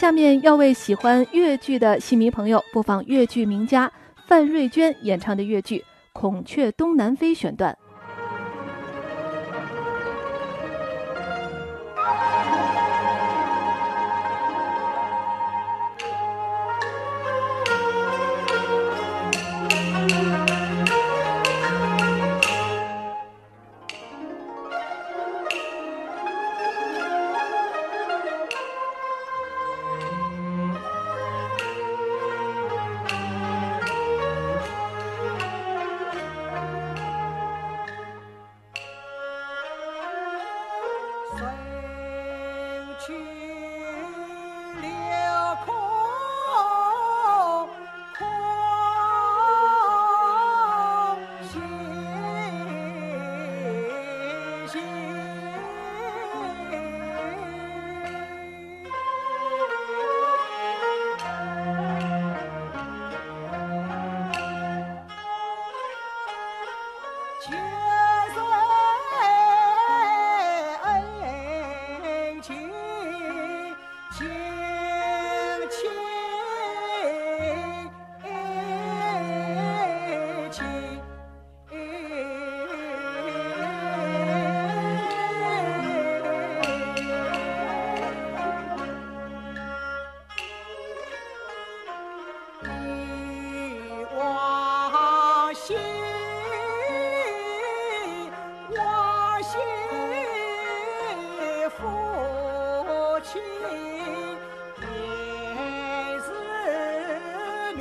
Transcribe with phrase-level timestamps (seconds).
[0.00, 3.92] 下面要为喜欢越剧的戏迷朋友播放越剧名家
[4.26, 5.76] 范瑞娟演唱的越剧
[6.14, 7.76] 《孔雀东南飞》选段。
[54.90, 55.19] Bye.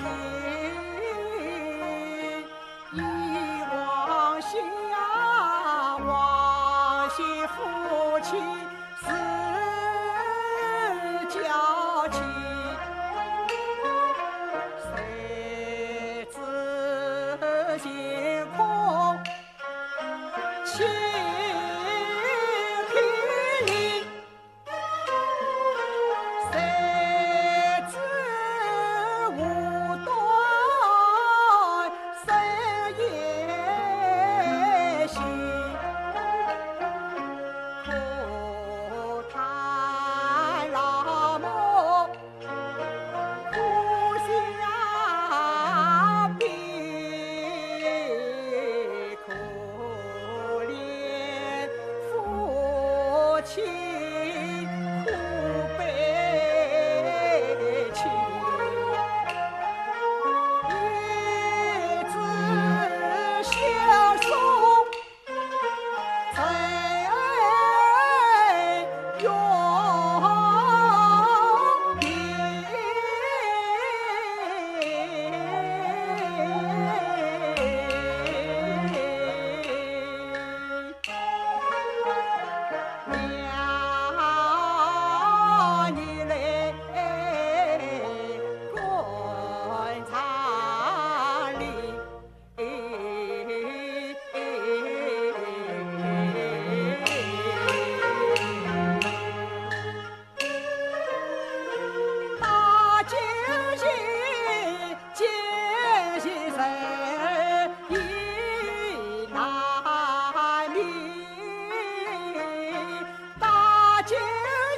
[0.01, 0.28] love.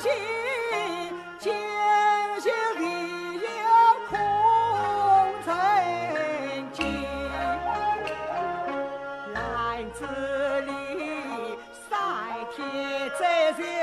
[0.02, 0.10] 心
[1.38, 1.54] 间
[2.40, 2.84] 小别
[3.46, 3.70] 了，
[4.10, 4.12] 空
[5.44, 5.48] 存。
[11.88, 11.94] 三
[12.56, 13.81] 天。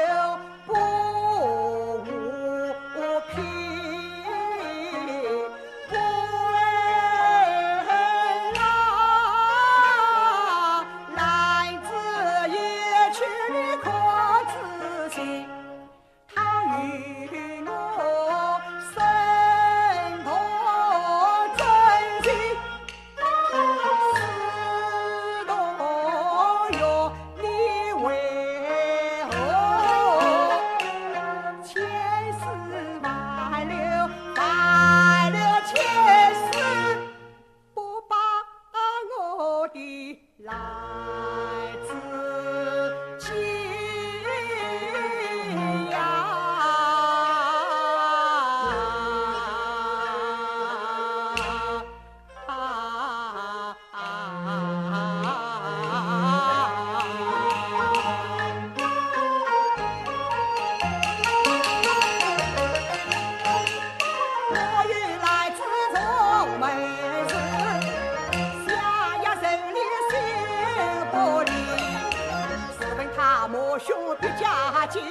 [73.51, 75.03] 母兄别家近，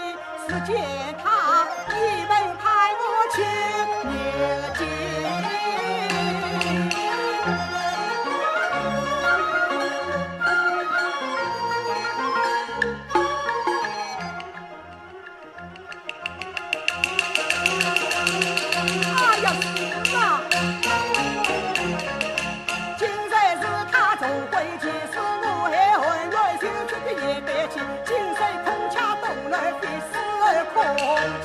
[0.48, 0.76] 只见
[1.24, 1.96] 他一
[2.28, 3.04] 门派我
[3.34, 3.42] 去
[4.06, 4.14] 迎
[4.78, 4.82] 接。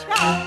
[0.05, 0.42] try.